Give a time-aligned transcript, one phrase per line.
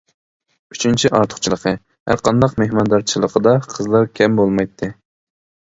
[0.75, 1.73] ئۈچىنچى ئارتۇقچىلىقى:
[2.13, 4.93] ھەر قانداق مېھماندارچىلىقىدا قىزلار كەم بولمايتتى.